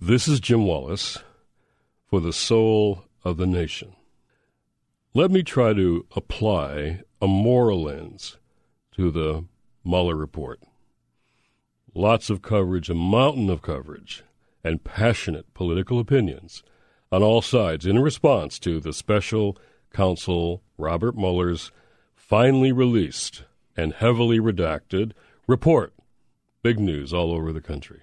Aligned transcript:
This 0.00 0.28
is 0.28 0.40
Jim 0.40 0.66
Wallis 0.66 1.16
for 2.06 2.20
the 2.20 2.32
soul 2.32 3.04
of 3.24 3.38
the 3.38 3.46
nation. 3.46 3.96
Let 5.14 5.30
me 5.30 5.42
try 5.42 5.72
to 5.72 6.04
apply 6.14 7.00
a 7.22 7.26
moral 7.26 7.84
lens 7.84 8.36
to 8.92 9.10
the 9.10 9.46
Mueller 9.86 10.14
report. 10.14 10.60
Lots 11.94 12.28
of 12.28 12.42
coverage, 12.42 12.90
a 12.90 12.94
mountain 12.94 13.48
of 13.48 13.62
coverage, 13.62 14.22
and 14.62 14.84
passionate 14.84 15.54
political 15.54 15.98
opinions 15.98 16.62
on 17.10 17.22
all 17.22 17.40
sides 17.40 17.86
in 17.86 17.98
response 17.98 18.58
to 18.58 18.80
the 18.80 18.92
special 18.92 19.56
counsel 19.94 20.62
Robert 20.76 21.16
Mueller's 21.16 21.72
finally 22.14 22.70
released 22.70 23.44
and 23.74 23.94
heavily 23.94 24.40
redacted 24.40 25.12
report. 25.48 25.94
Big 26.62 26.78
news 26.78 27.14
all 27.14 27.32
over 27.32 27.50
the 27.50 27.62
country. 27.62 28.02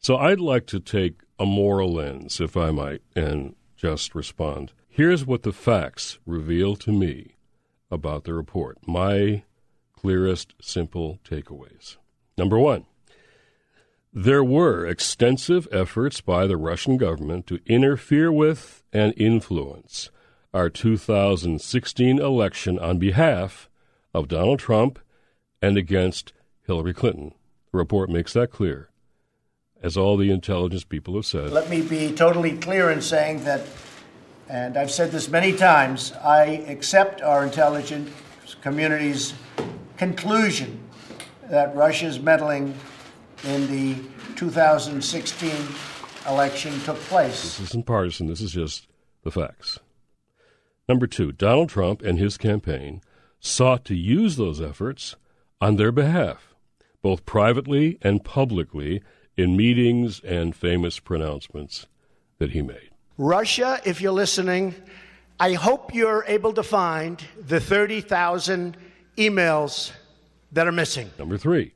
So 0.00 0.16
I'd 0.16 0.40
like 0.40 0.66
to 0.68 0.80
take 0.80 1.20
a 1.38 1.44
moral 1.44 1.92
lens, 1.92 2.40
if 2.40 2.56
I 2.56 2.70
might, 2.70 3.02
and 3.14 3.54
just 3.76 4.14
respond. 4.14 4.72
Here's 4.88 5.26
what 5.26 5.42
the 5.42 5.52
facts 5.52 6.18
reveal 6.24 6.74
to 6.76 6.90
me 6.90 7.36
about 7.90 8.24
the 8.24 8.32
report. 8.32 8.78
My 8.86 9.44
clearest, 9.92 10.54
simple 10.60 11.18
takeaways. 11.22 11.98
Number 12.38 12.58
one, 12.58 12.86
there 14.12 14.42
were 14.42 14.86
extensive 14.86 15.68
efforts 15.70 16.22
by 16.22 16.46
the 16.46 16.56
Russian 16.56 16.96
government 16.96 17.46
to 17.48 17.60
interfere 17.66 18.32
with 18.32 18.82
and 18.92 19.12
influence 19.18 20.10
our 20.52 20.70
2016 20.70 22.18
election 22.18 22.78
on 22.78 22.98
behalf 22.98 23.68
of 24.14 24.28
Donald 24.28 24.58
Trump 24.58 24.98
and 25.60 25.76
against 25.76 26.32
Hillary 26.66 26.94
Clinton. 26.94 27.34
The 27.70 27.78
report 27.78 28.10
makes 28.10 28.32
that 28.32 28.50
clear, 28.50 28.89
as 29.82 29.96
all 29.96 30.16
the 30.16 30.30
intelligence 30.30 30.84
people 30.84 31.14
have 31.14 31.26
said. 31.26 31.50
Let 31.50 31.70
me 31.70 31.82
be 31.82 32.12
totally 32.12 32.56
clear 32.58 32.90
in 32.90 33.00
saying 33.00 33.44
that, 33.44 33.62
and 34.48 34.76
I've 34.76 34.90
said 34.90 35.10
this 35.10 35.28
many 35.28 35.54
times, 35.54 36.12
I 36.22 36.64
accept 36.68 37.22
our 37.22 37.44
intelligence 37.44 38.10
community's 38.60 39.32
conclusion 39.96 40.78
that 41.48 41.74
Russia's 41.74 42.20
meddling 42.20 42.74
in 43.44 43.66
the 43.68 44.02
2016 44.36 45.50
election 46.28 46.78
took 46.80 46.96
place. 46.96 47.42
This 47.42 47.60
isn't 47.60 47.86
partisan, 47.86 48.26
this 48.26 48.40
is 48.40 48.52
just 48.52 48.86
the 49.22 49.30
facts. 49.30 49.78
Number 50.88 51.06
two, 51.06 51.32
Donald 51.32 51.68
Trump 51.68 52.02
and 52.02 52.18
his 52.18 52.36
campaign 52.36 53.00
sought 53.38 53.84
to 53.86 53.94
use 53.94 54.36
those 54.36 54.60
efforts 54.60 55.16
on 55.60 55.76
their 55.76 55.92
behalf, 55.92 56.54
both 57.02 57.24
privately 57.24 57.98
and 58.02 58.24
publicly, 58.24 59.02
in 59.36 59.56
meetings 59.56 60.20
and 60.20 60.54
famous 60.54 60.98
pronouncements 60.98 61.86
that 62.38 62.50
he 62.50 62.62
made. 62.62 62.90
Russia, 63.16 63.80
if 63.84 64.00
you're 64.00 64.12
listening, 64.12 64.74
I 65.38 65.54
hope 65.54 65.94
you're 65.94 66.24
able 66.26 66.52
to 66.54 66.62
find 66.62 67.22
the 67.38 67.60
30,000 67.60 68.76
emails 69.16 69.92
that 70.52 70.66
are 70.66 70.72
missing. 70.72 71.10
Number 71.18 71.36
three, 71.36 71.74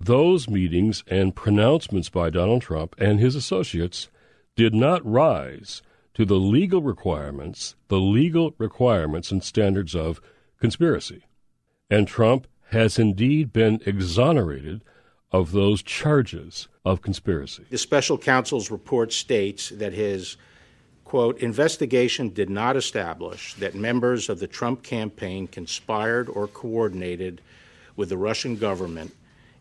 those 0.00 0.48
meetings 0.48 1.04
and 1.06 1.34
pronouncements 1.34 2.08
by 2.08 2.30
Donald 2.30 2.62
Trump 2.62 2.94
and 2.98 3.20
his 3.20 3.34
associates 3.34 4.08
did 4.56 4.74
not 4.74 5.04
rise 5.04 5.82
to 6.14 6.24
the 6.24 6.36
legal 6.36 6.82
requirements, 6.82 7.74
the 7.88 7.98
legal 7.98 8.54
requirements 8.58 9.30
and 9.30 9.42
standards 9.42 9.94
of 9.94 10.20
conspiracy. 10.60 11.24
And 11.90 12.06
Trump 12.06 12.46
has 12.70 12.98
indeed 12.98 13.52
been 13.52 13.80
exonerated 13.84 14.82
of 15.34 15.50
those 15.50 15.82
charges 15.82 16.68
of 16.84 17.02
conspiracy. 17.02 17.64
The 17.68 17.76
special 17.76 18.16
counsel's 18.16 18.70
report 18.70 19.12
states 19.12 19.70
that 19.70 19.92
his 19.92 20.36
quote, 21.02 21.40
investigation 21.40 22.28
did 22.28 22.48
not 22.48 22.76
establish 22.76 23.54
that 23.54 23.74
members 23.74 24.28
of 24.28 24.38
the 24.38 24.46
Trump 24.46 24.84
campaign 24.84 25.48
conspired 25.48 26.28
or 26.28 26.46
coordinated 26.46 27.40
with 27.96 28.10
the 28.10 28.16
Russian 28.16 28.54
government 28.54 29.12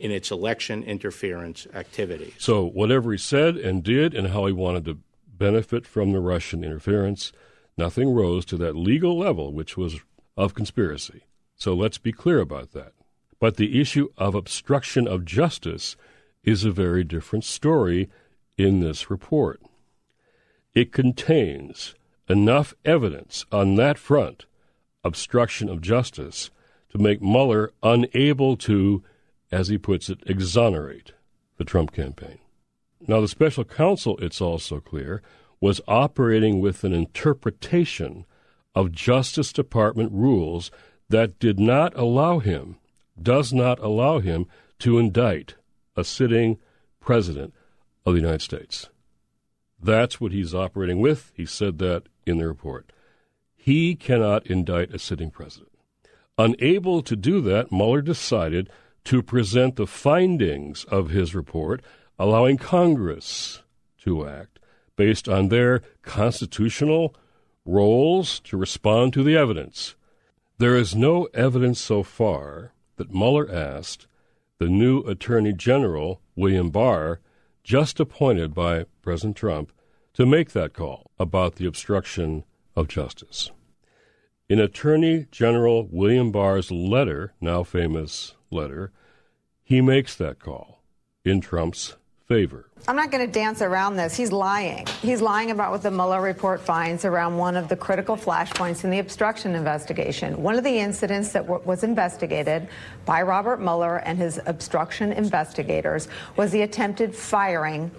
in 0.00 0.10
its 0.10 0.32
election 0.32 0.82
interference 0.82 1.68
activities. 1.72 2.34
So, 2.38 2.64
whatever 2.64 3.12
he 3.12 3.18
said 3.18 3.56
and 3.56 3.84
did 3.84 4.12
and 4.12 4.28
how 4.28 4.46
he 4.46 4.52
wanted 4.52 4.84
to 4.86 4.98
benefit 5.28 5.86
from 5.86 6.10
the 6.10 6.20
Russian 6.20 6.64
interference, 6.64 7.30
nothing 7.78 8.12
rose 8.12 8.44
to 8.46 8.56
that 8.56 8.74
legal 8.74 9.16
level, 9.16 9.52
which 9.52 9.76
was 9.76 10.00
of 10.36 10.54
conspiracy. 10.54 11.22
So, 11.54 11.74
let's 11.74 11.98
be 11.98 12.10
clear 12.10 12.40
about 12.40 12.72
that. 12.72 12.92
But 13.40 13.56
the 13.56 13.80
issue 13.80 14.10
of 14.16 14.34
obstruction 14.34 15.08
of 15.08 15.24
justice 15.24 15.96
is 16.44 16.64
a 16.64 16.70
very 16.70 17.02
different 17.02 17.44
story 17.44 18.08
in 18.56 18.80
this 18.80 19.10
report 19.10 19.60
it 20.74 20.92
contains 20.92 21.94
enough 22.28 22.74
evidence 22.84 23.44
on 23.50 23.74
that 23.74 23.98
front, 23.98 24.46
obstruction 25.02 25.68
of 25.68 25.80
justice, 25.80 26.50
to 26.90 26.98
make 26.98 27.20
Mueller 27.20 27.72
unable 27.82 28.56
to, 28.56 29.02
as 29.50 29.68
he 29.68 29.78
puts 29.78 30.08
it, 30.08 30.20
exonerate 30.26 31.12
the 31.56 31.64
Trump 31.64 31.92
campaign. 31.92 32.38
Now, 33.06 33.20
the 33.20 33.28
special 33.28 33.64
counsel, 33.64 34.18
it's 34.18 34.40
also 34.40 34.80
clear, 34.80 35.22
was 35.60 35.80
operating 35.88 36.60
with 36.60 36.84
an 36.84 36.92
interpretation 36.92 38.24
of 38.74 38.92
Justice 38.92 39.52
Department 39.52 40.12
rules 40.12 40.70
that 41.08 41.38
did 41.38 41.58
not 41.58 41.96
allow 41.96 42.38
him, 42.38 42.76
does 43.22 43.52
not 43.52 43.78
allow 43.78 44.18
him 44.18 44.46
to 44.80 44.98
indict 44.98 45.54
a 45.96 46.04
sitting 46.04 46.58
president 47.00 47.54
of 48.04 48.14
the 48.14 48.20
United 48.20 48.42
States. 48.42 48.88
That's 49.82 50.20
what 50.20 50.32
he's 50.32 50.54
operating 50.54 51.00
with. 51.00 51.32
He 51.34 51.46
said 51.46 51.78
that 51.78 52.04
in 52.26 52.38
the 52.38 52.46
report. 52.46 52.92
He 53.56 53.94
cannot 53.94 54.46
indict 54.46 54.94
a 54.94 54.98
sitting 54.98 55.30
president. 55.30 55.70
Unable 56.38 57.02
to 57.02 57.16
do 57.16 57.40
that, 57.42 57.70
Mueller 57.70 58.02
decided 58.02 58.70
to 59.04 59.22
present 59.22 59.76
the 59.76 59.86
findings 59.86 60.84
of 60.84 61.10
his 61.10 61.34
report, 61.34 61.82
allowing 62.18 62.56
Congress 62.56 63.62
to 64.02 64.26
act 64.26 64.58
based 64.96 65.28
on 65.28 65.48
their 65.48 65.82
constitutional 66.02 67.14
roles 67.64 68.40
to 68.40 68.56
respond 68.56 69.12
to 69.12 69.22
the 69.22 69.36
evidence. 69.36 69.94
There 70.58 70.76
is 70.76 70.94
no 70.94 71.24
evidence 71.32 71.80
so 71.80 72.02
far 72.02 72.72
that 73.00 73.14
Mueller 73.14 73.50
asked 73.50 74.06
the 74.58 74.68
new 74.68 75.00
Attorney 75.04 75.54
General, 75.54 76.20
William 76.36 76.68
Barr, 76.68 77.20
just 77.64 77.98
appointed 77.98 78.52
by 78.52 78.84
President 79.00 79.38
Trump 79.38 79.72
to 80.12 80.26
make 80.26 80.50
that 80.50 80.74
call 80.74 81.10
about 81.18 81.54
the 81.54 81.64
obstruction 81.64 82.44
of 82.76 82.88
justice. 82.88 83.50
In 84.50 84.60
Attorney 84.60 85.28
General 85.30 85.88
William 85.90 86.30
Barr's 86.30 86.70
letter, 86.70 87.32
now 87.40 87.62
famous 87.62 88.34
letter, 88.50 88.92
he 89.64 89.80
makes 89.80 90.14
that 90.16 90.38
call 90.38 90.82
in 91.24 91.40
Trump's 91.40 91.96
favor. 92.30 92.64
I'm 92.86 92.94
not 92.94 93.10
going 93.10 93.26
to 93.26 93.32
dance 93.32 93.60
around 93.60 93.96
this. 93.96 94.16
He's 94.16 94.30
lying. 94.30 94.86
He's 95.02 95.20
lying 95.20 95.50
about 95.50 95.72
what 95.72 95.82
the 95.82 95.90
Mueller 95.90 96.22
report 96.22 96.60
finds 96.60 97.04
around 97.04 97.36
one 97.36 97.56
of 97.56 97.68
the 97.68 97.74
critical 97.74 98.16
flashpoints 98.16 98.84
in 98.84 98.90
the 98.90 99.00
obstruction 99.00 99.56
investigation. 99.56 100.40
One 100.40 100.56
of 100.56 100.62
the 100.62 100.78
incidents 100.78 101.32
that 101.32 101.48
w- 101.48 101.60
was 101.66 101.82
investigated 101.82 102.68
by 103.04 103.22
Robert 103.22 103.60
Mueller 103.60 103.96
and 103.96 104.16
his 104.16 104.40
obstruction 104.46 105.10
investigators 105.12 106.06
was 106.36 106.52
the 106.52 106.62
attempted 106.62 107.16
firing 107.16 107.90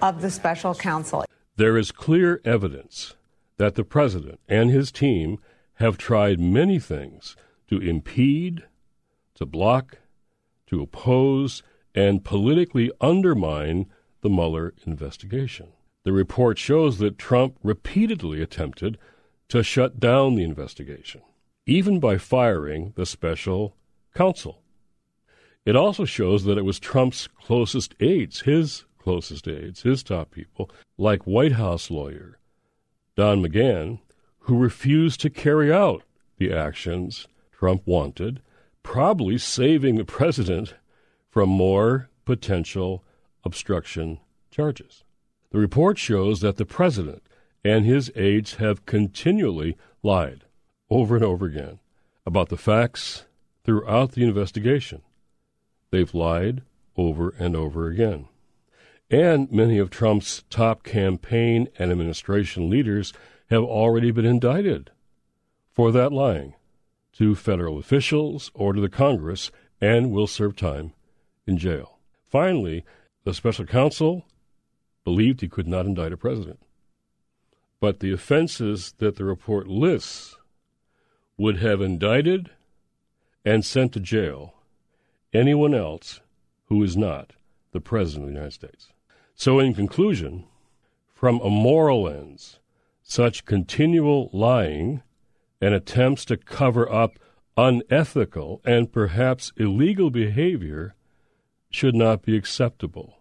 of 0.00 0.22
the 0.22 0.30
special 0.30 0.72
counsel. 0.72 1.24
There 1.56 1.76
is 1.76 1.90
clear 1.90 2.40
evidence 2.44 3.16
that 3.56 3.74
the 3.74 3.84
president 3.84 4.38
and 4.48 4.70
his 4.70 4.92
team 4.92 5.38
have 5.74 5.98
tried 5.98 6.38
many 6.38 6.78
things 6.78 7.34
to 7.70 7.78
impede, 7.80 8.62
to 9.34 9.44
block, 9.44 9.98
to 10.68 10.80
oppose, 10.80 11.64
and 11.94 12.24
politically 12.24 12.90
undermine 13.00 13.86
the 14.22 14.30
Mueller 14.30 14.74
investigation. 14.86 15.68
The 16.04 16.12
report 16.12 16.58
shows 16.58 16.98
that 16.98 17.18
Trump 17.18 17.56
repeatedly 17.62 18.42
attempted 18.42 18.98
to 19.48 19.62
shut 19.62 20.00
down 20.00 20.34
the 20.34 20.44
investigation, 20.44 21.22
even 21.66 22.00
by 22.00 22.18
firing 22.18 22.92
the 22.96 23.06
special 23.06 23.76
counsel. 24.14 24.62
It 25.64 25.76
also 25.76 26.04
shows 26.04 26.44
that 26.44 26.58
it 26.58 26.64
was 26.64 26.78
Trump's 26.78 27.26
closest 27.26 27.94
aides, 28.00 28.42
his 28.42 28.84
closest 28.98 29.48
aides, 29.48 29.82
his 29.82 30.02
top 30.02 30.30
people, 30.30 30.70
like 30.98 31.26
White 31.26 31.52
House 31.52 31.90
lawyer 31.90 32.38
Don 33.16 33.42
McGahn, 33.42 34.00
who 34.40 34.58
refused 34.58 35.20
to 35.20 35.30
carry 35.30 35.72
out 35.72 36.02
the 36.36 36.52
actions 36.52 37.28
Trump 37.52 37.82
wanted, 37.86 38.42
probably 38.82 39.38
saving 39.38 39.96
the 39.96 40.04
president 40.04 40.74
from 41.34 41.48
more 41.48 42.08
potential 42.24 43.02
obstruction 43.42 44.20
charges. 44.52 45.02
The 45.50 45.58
report 45.58 45.98
shows 45.98 46.42
that 46.42 46.58
the 46.58 46.64
president 46.64 47.24
and 47.64 47.84
his 47.84 48.12
aides 48.14 48.54
have 48.54 48.86
continually 48.86 49.76
lied 50.04 50.44
over 50.88 51.16
and 51.16 51.24
over 51.24 51.46
again 51.46 51.80
about 52.24 52.50
the 52.50 52.56
facts 52.56 53.24
throughout 53.64 54.12
the 54.12 54.22
investigation. 54.22 55.02
They've 55.90 56.14
lied 56.14 56.62
over 56.96 57.34
and 57.36 57.56
over 57.56 57.88
again. 57.88 58.28
And 59.10 59.50
many 59.50 59.78
of 59.78 59.90
Trump's 59.90 60.44
top 60.50 60.84
campaign 60.84 61.66
and 61.80 61.90
administration 61.90 62.70
leaders 62.70 63.12
have 63.50 63.64
already 63.64 64.12
been 64.12 64.24
indicted 64.24 64.92
for 65.72 65.90
that 65.90 66.12
lying 66.12 66.54
to 67.14 67.34
federal 67.34 67.76
officials 67.76 68.52
or 68.54 68.72
to 68.72 68.80
the 68.80 68.88
Congress 68.88 69.50
and 69.80 70.12
will 70.12 70.28
serve 70.28 70.54
time 70.54 70.92
in 71.46 71.58
jail. 71.58 71.98
Finally, 72.28 72.84
the 73.24 73.34
special 73.34 73.64
counsel 73.64 74.24
believed 75.04 75.40
he 75.40 75.48
could 75.48 75.68
not 75.68 75.86
indict 75.86 76.12
a 76.12 76.16
president. 76.16 76.60
But 77.80 78.00
the 78.00 78.12
offenses 78.12 78.94
that 78.98 79.16
the 79.16 79.24
report 79.24 79.66
lists 79.68 80.36
would 81.36 81.58
have 81.58 81.80
indicted 81.80 82.50
and 83.44 83.64
sent 83.64 83.92
to 83.92 84.00
jail 84.00 84.54
anyone 85.32 85.74
else 85.74 86.20
who 86.66 86.82
is 86.82 86.96
not 86.96 87.32
the 87.72 87.80
President 87.80 88.24
of 88.24 88.28
the 88.28 88.34
United 88.34 88.52
States. 88.52 88.88
So, 89.34 89.58
in 89.58 89.74
conclusion, 89.74 90.44
from 91.12 91.40
a 91.40 91.50
moral 91.50 92.04
lens, 92.04 92.60
such 93.02 93.44
continual 93.44 94.30
lying 94.32 95.02
and 95.60 95.74
attempts 95.74 96.24
to 96.26 96.36
cover 96.36 96.90
up 96.90 97.18
unethical 97.56 98.60
and 98.64 98.92
perhaps 98.92 99.52
illegal 99.56 100.10
behavior 100.10 100.94
should 101.74 101.94
not 101.96 102.22
be 102.22 102.36
acceptable. 102.36 103.18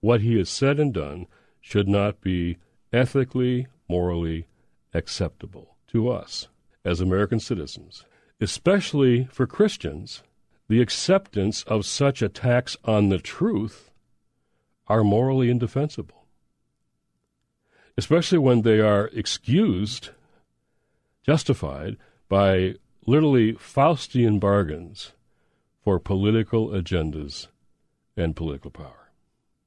What 0.00 0.20
he 0.20 0.36
has 0.38 0.50
said 0.50 0.80
and 0.80 0.92
done 0.92 1.28
should 1.60 1.86
not 1.86 2.20
be 2.20 2.58
ethically, 2.92 3.68
morally 3.88 4.48
acceptable 4.92 5.76
to 5.92 6.08
us 6.08 6.48
as 6.84 7.00
American 7.00 7.38
citizens, 7.38 8.04
especially 8.40 9.28
for 9.30 9.46
Christians. 9.46 10.24
The 10.66 10.82
acceptance 10.82 11.62
of 11.62 11.86
such 11.86 12.20
attacks 12.20 12.76
on 12.84 13.10
the 13.10 13.18
truth 13.18 13.92
are 14.88 15.04
morally 15.04 15.48
indefensible, 15.48 16.26
especially 17.96 18.38
when 18.38 18.62
they 18.62 18.80
are 18.80 19.06
excused, 19.12 20.10
justified 21.24 21.96
by 22.28 22.74
literally 23.06 23.52
Faustian 23.52 24.40
bargains 24.40 25.12
for 25.84 26.00
political 26.00 26.70
agendas 26.70 27.46
and 28.18 28.36
political 28.36 28.70
power. 28.70 29.10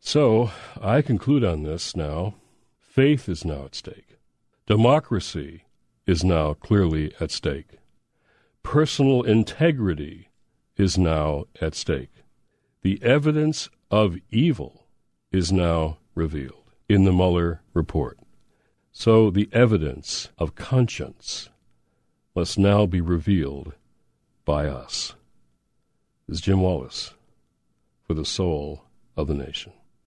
So 0.00 0.50
I 0.80 1.02
conclude 1.02 1.44
on 1.44 1.62
this 1.62 1.94
now. 1.94 2.34
Faith 2.80 3.28
is 3.28 3.44
now 3.44 3.66
at 3.66 3.74
stake. 3.74 4.18
Democracy 4.66 5.64
is 6.06 6.24
now 6.24 6.54
clearly 6.54 7.12
at 7.20 7.30
stake. 7.30 7.78
Personal 8.62 9.22
integrity 9.22 10.28
is 10.76 10.96
now 10.96 11.44
at 11.60 11.74
stake. 11.74 12.12
The 12.82 13.02
evidence 13.02 13.68
of 13.90 14.16
evil 14.30 14.86
is 15.30 15.52
now 15.52 15.98
revealed 16.14 16.72
in 16.88 17.04
the 17.04 17.12
Mueller 17.12 17.60
report. 17.74 18.18
So 18.92 19.30
the 19.30 19.48
evidence 19.52 20.30
of 20.38 20.54
conscience 20.54 21.50
must 22.34 22.58
now 22.58 22.86
be 22.86 23.00
revealed 23.00 23.74
by 24.44 24.66
us. 24.66 25.14
This 26.26 26.38
is 26.38 26.40
Jim 26.40 26.60
Wallis 26.60 27.12
for 28.08 28.14
the 28.14 28.24
soul 28.24 28.82
of 29.18 29.28
the 29.28 29.34
nation. 29.34 29.70